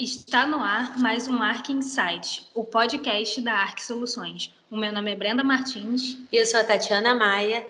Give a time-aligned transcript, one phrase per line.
[0.00, 4.54] Está no ar mais um Arc Insights, o podcast da Arc Soluções.
[4.70, 6.16] O meu nome é Brenda Martins.
[6.30, 7.66] E eu sou a Tatiana Maia.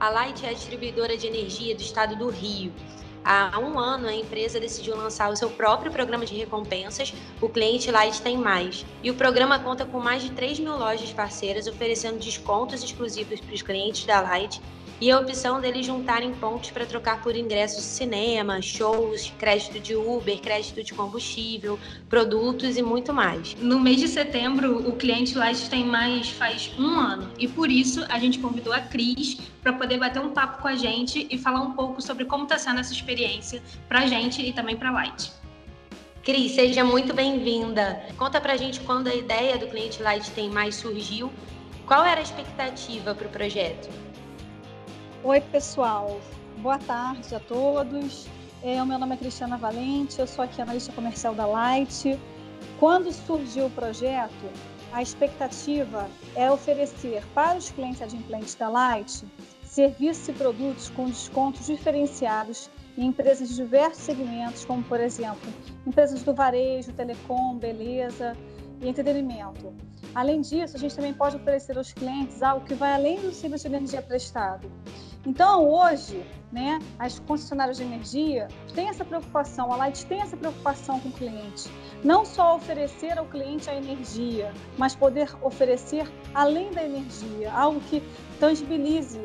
[0.00, 2.72] A Light é a distribuidora de energia do estado do Rio
[3.22, 7.90] Há um ano, a empresa decidiu lançar o seu próprio programa de recompensas, o Cliente
[7.90, 8.86] Light Tem Mais.
[9.02, 13.54] E o programa conta com mais de 3 mil lojas parceiras, oferecendo descontos exclusivos para
[13.54, 14.60] os clientes da Light
[15.00, 19.94] e a opção deles juntarem pontos para trocar por ingressos de cinema, shows, crédito de
[19.96, 21.78] Uber, crédito de combustível,
[22.08, 23.54] produtos e muito mais.
[23.54, 28.04] No mês de setembro, o cliente Light tem mais faz um ano e por isso
[28.08, 31.62] a gente convidou a Cris para poder bater um papo com a gente e falar
[31.62, 34.92] um pouco sobre como está sendo essa experiência para a gente e também para a
[34.92, 35.32] Light.
[36.22, 38.02] Cris, seja muito bem-vinda.
[38.18, 41.32] Conta para a gente quando a ideia do cliente Light tem mais surgiu.
[41.86, 43.88] Qual era a expectativa para o projeto?
[45.22, 46.18] Oi, pessoal.
[46.62, 48.26] Boa tarde a todos.
[48.62, 52.18] É, o meu nome é Cristiana Valente, eu sou aqui analista comercial da Light.
[52.78, 54.50] Quando surgiu o projeto,
[54.90, 59.26] a expectativa é oferecer para os clientes adimplentes da Light
[59.62, 65.52] serviços e produtos com descontos diferenciados em empresas de diversos segmentos, como, por exemplo,
[65.86, 68.34] empresas do varejo, telecom, beleza
[68.80, 69.72] e entretenimento.
[70.14, 73.68] Além disso, a gente também pode oferecer aos clientes algo que vai além do serviço
[73.68, 74.70] de energia prestado.
[75.26, 80.98] Então, hoje, né, as concessionárias de energia têm essa preocupação, a Light tem essa preocupação
[81.00, 81.70] com o cliente.
[82.02, 88.02] Não só oferecer ao cliente a energia, mas poder oferecer além da energia, algo que
[88.38, 89.20] tangibilize,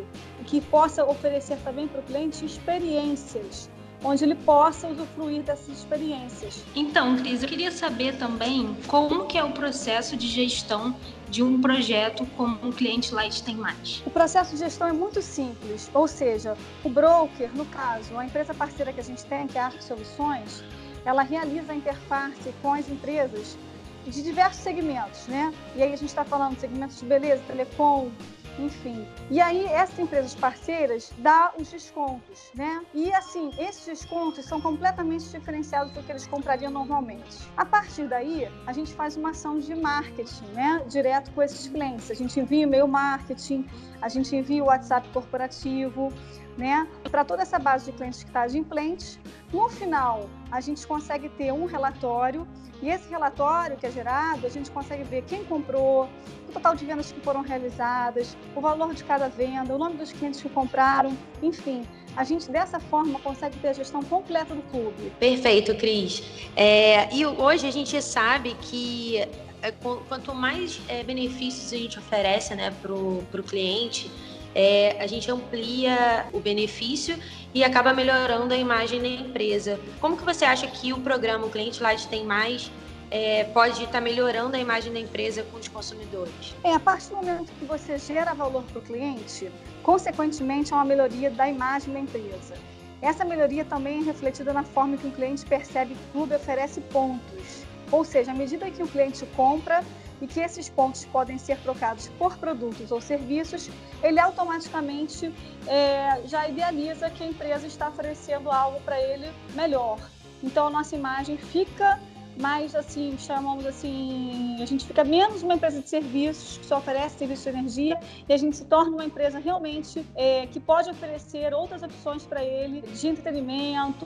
[0.45, 3.69] que possa oferecer também para o cliente experiências
[4.03, 6.63] onde ele possa usufruir dessas experiências.
[6.75, 10.95] Então, Cris, eu queria saber também como que é o processo de gestão
[11.29, 14.01] de um projeto como um cliente Light tem mais.
[14.05, 18.53] O processo de gestão é muito simples, ou seja, o broker, no caso, a empresa
[18.53, 20.63] parceira que a gente tem, que é a Arc Soluções,
[21.03, 23.57] ela realiza a interface com as empresas
[24.05, 25.53] de diversos segmentos, né?
[25.75, 28.11] E aí a gente está falando de segmentos de beleza, telecom,
[28.59, 29.07] enfim.
[29.29, 32.83] E aí essas empresas parceiras dá os descontos, né?
[32.93, 37.37] E assim, esses descontos são completamente diferenciados do que eles comprariam normalmente.
[37.57, 40.83] A partir daí, a gente faz uma ação de marketing, né?
[40.87, 42.09] Direto com esses clientes.
[42.11, 43.67] A gente envia e-mail marketing,
[44.01, 46.11] a gente envia o WhatsApp corporativo,
[46.57, 46.87] né?
[47.09, 49.19] Para toda essa base de clientes que está adimplente.
[49.51, 52.47] No final, a gente consegue ter um relatório
[52.81, 56.09] e esse relatório que é gerado, a gente consegue ver quem comprou,
[56.47, 60.11] o total de vendas que foram realizadas, o valor de cada venda, o nome dos
[60.11, 61.83] clientes que compraram, enfim.
[62.15, 65.11] A gente, dessa forma, consegue ter a gestão completa do clube.
[65.19, 66.23] Perfeito, Cris.
[66.55, 69.19] É, e hoje a gente sabe que
[69.61, 69.71] é,
[70.07, 74.11] quanto mais é, benefícios a gente oferece né, para o cliente,
[74.55, 77.19] é, a gente amplia o benefício
[77.53, 79.77] e acaba melhorando a imagem da empresa.
[79.99, 82.71] Como que você acha que o programa o Cliente Light tem mais
[83.11, 86.55] é, pode estar melhorando a imagem da empresa com os consumidores?
[86.63, 89.51] É, a partir do momento que você gera valor para o cliente,
[89.83, 92.55] consequentemente é uma melhoria da imagem da empresa.
[93.01, 96.81] Essa melhoria também é refletida na forma que o cliente percebe que o clube oferece
[96.81, 97.65] pontos.
[97.91, 99.83] Ou seja, à medida que o cliente compra,
[100.21, 103.69] e que esses pontos podem ser trocados por produtos ou serviços,
[104.03, 105.33] ele automaticamente
[105.67, 109.99] é, já idealiza que a empresa está oferecendo algo para ele melhor.
[110.43, 111.99] Então a nossa imagem fica
[112.37, 117.17] mais assim, chamamos assim, a gente fica menos uma empresa de serviços que só oferece
[117.17, 121.53] serviço de energia e a gente se torna uma empresa realmente é, que pode oferecer
[121.53, 124.05] outras opções para ele de entretenimento,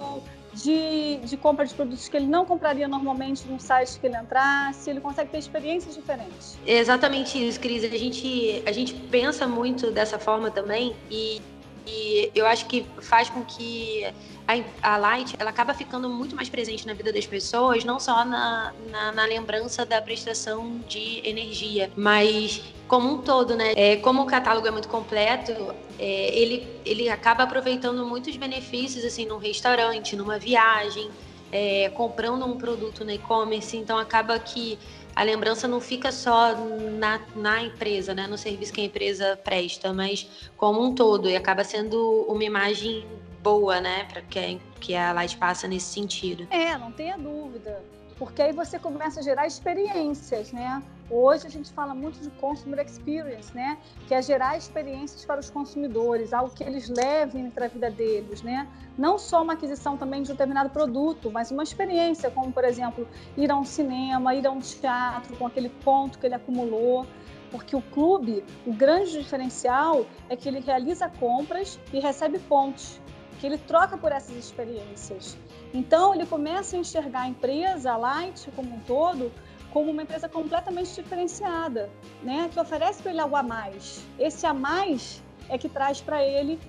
[0.54, 4.90] de, de compra de produtos que ele não compraria normalmente num site que ele entrasse,
[4.90, 6.58] ele consegue ter experiências diferentes.
[6.66, 7.84] Exatamente isso, Cris.
[7.84, 11.42] A gente, a gente pensa muito dessa forma também e,
[11.86, 14.06] e eu acho que faz com que
[14.48, 18.26] a, a Light ela acaba ficando muito mais presente na vida das pessoas, não só
[18.26, 23.73] na, na, na lembrança da prestação de energia, mas como um todo, né?
[23.75, 25.53] É, como o catálogo é muito completo,
[26.00, 31.09] é, ele, ele acaba aproveitando muitos benefícios, assim, num restaurante, numa viagem,
[31.51, 34.80] é, comprando um produto no e-commerce, então acaba que
[35.15, 36.56] a lembrança não fica só
[36.97, 40.27] na, na empresa, né, no serviço que a empresa presta, mas
[40.57, 43.06] como um todo, e acaba sendo uma imagem
[43.44, 46.47] boa, né, para que, que a Light passa nesse sentido.
[46.50, 47.83] É, não tenha dúvida,
[48.18, 50.81] porque aí você começa a gerar experiências, né?
[51.11, 53.79] Hoje a gente fala muito de consumer experience, né?
[54.07, 58.44] Que é gerar experiências para os consumidores, algo que eles levem para a vida deles,
[58.44, 58.67] né?
[58.97, 63.07] Não só uma aquisição também de um determinado produto, mas uma experiência, como por exemplo
[63.35, 67.07] ir a um cinema, ir a um teatro com aquele ponto que ele acumulou
[67.51, 73.01] Porque o clube, o grande diferencial é que ele realiza compras e recebe pontos,
[73.39, 75.38] que ele troca por essas experiências.
[75.73, 79.31] Então, ele começa a enxergar a empresa, a Light como um todo,
[79.71, 81.89] como uma empresa completamente diferenciada,
[82.24, 82.50] né?
[82.51, 84.04] que oferece para ele algo a mais.
[84.18, 86.60] Esse a mais é que traz para ele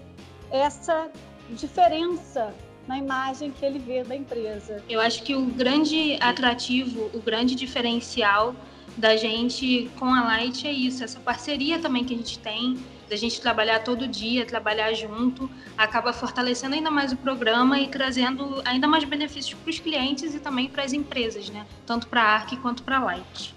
[0.50, 1.10] essa
[1.50, 2.54] diferença
[2.86, 4.82] na imagem que ele vê da empresa.
[4.88, 8.54] Eu acho que o grande atrativo, o grande diferencial
[8.96, 12.78] da gente com a Light é isso, essa parceria também que a gente tem,
[13.10, 18.62] da gente trabalhar todo dia, trabalhar junto, acaba fortalecendo ainda mais o programa e trazendo
[18.64, 21.66] ainda mais benefícios para os clientes e também para as empresas, né?
[21.84, 23.52] Tanto para a ARC quanto para a Light.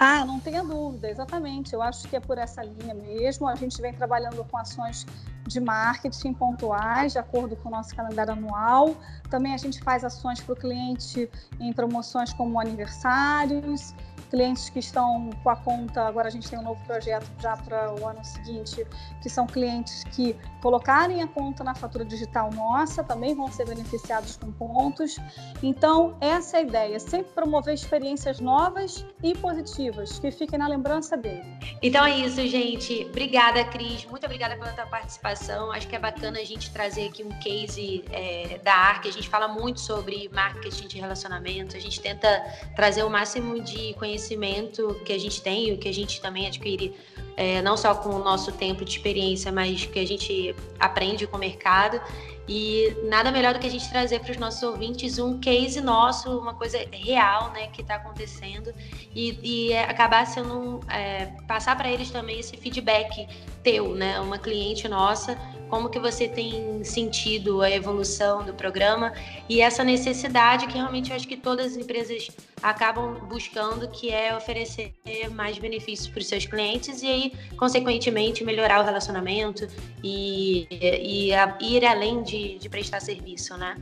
[0.00, 1.72] Ah, não tenha dúvida, exatamente.
[1.72, 3.46] Eu acho que é por essa linha mesmo.
[3.46, 5.06] A gente vem trabalhando com ações
[5.46, 8.96] de marketing pontuais, de acordo com o nosso calendário anual.
[9.30, 11.28] Também a gente faz ações para o cliente
[11.60, 13.94] em promoções como aniversários
[14.32, 17.94] clientes que estão com a conta, agora a gente tem um novo projeto já para
[17.94, 18.86] o ano seguinte,
[19.20, 24.38] que são clientes que colocarem a conta na fatura digital nossa, também vão ser beneficiados
[24.38, 25.18] com pontos.
[25.62, 31.14] Então, essa é a ideia, sempre promover experiências novas e positivas, que fiquem na lembrança
[31.14, 31.44] dele.
[31.82, 33.04] Então é isso, gente.
[33.10, 34.06] Obrigada, Cris.
[34.06, 35.31] Muito obrigada pela tua participação.
[35.72, 39.06] Acho que é bacana a gente trazer aqui um case é, da ARC.
[39.06, 42.42] A gente fala muito sobre marketing de relacionamento, a gente tenta
[42.76, 46.46] trazer o máximo de conhecimento que a gente tem e o que a gente também
[46.46, 46.94] adquire,
[47.36, 51.36] é, não só com o nosso tempo de experiência, mas que a gente aprende com
[51.36, 52.00] o mercado.
[52.48, 56.38] E nada melhor do que a gente trazer para os nossos ouvintes um case nosso,
[56.38, 58.72] uma coisa real, né, que está acontecendo.
[59.14, 63.28] E, e é, acabar sendo é, passar para eles também esse feedback
[63.62, 65.38] teu, né, uma cliente nossa
[65.72, 69.10] como que você tem sentido a evolução do programa
[69.48, 72.28] e essa necessidade que realmente eu acho que todas as empresas
[72.62, 74.92] acabam buscando, que é oferecer
[75.30, 79.66] mais benefícios para os seus clientes e aí, consequentemente, melhorar o relacionamento
[80.04, 81.30] e, e
[81.60, 83.76] ir além de, de prestar serviço, né?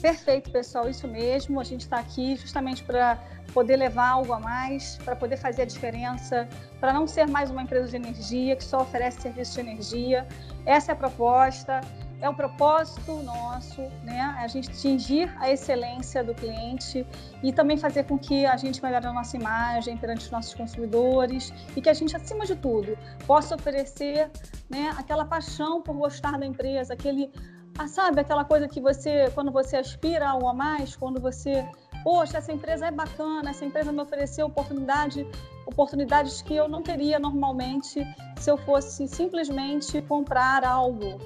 [0.00, 1.58] Perfeito, pessoal, isso mesmo.
[1.60, 3.18] A gente está aqui justamente para
[3.52, 6.48] poder levar algo a mais, para poder fazer a diferença,
[6.78, 10.26] para não ser mais uma empresa de energia que só oferece serviço de energia.
[10.64, 11.80] Essa é a proposta,
[12.20, 14.20] é o propósito nosso, né?
[14.38, 17.06] A gente atingir a excelência do cliente
[17.42, 21.52] e também fazer com que a gente melhore a nossa imagem perante os nossos consumidores
[21.74, 24.30] e que a gente, acima de tudo, possa oferecer
[24.70, 27.32] né, aquela paixão por gostar da empresa, aquele
[27.78, 31.66] ah, sabe aquela coisa que você, quando você aspira algo a mais, quando você,
[32.02, 35.26] poxa, essa empresa é bacana, essa empresa me ofereceu oportunidade,
[35.66, 38.06] oportunidades que eu não teria normalmente
[38.38, 41.20] se eu fosse simplesmente comprar algo.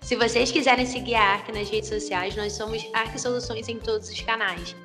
[0.00, 4.10] Se vocês quiserem seguir a ARC nas redes sociais, nós somos ARC Soluções em todos
[4.10, 4.76] os canais.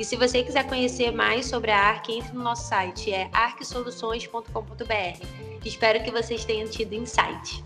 [0.00, 5.26] E se você quiser conhecer mais sobre a ARC, entre no nosso site, é arcsoluções.com.br.
[5.62, 7.62] Espero que vocês tenham tido insight.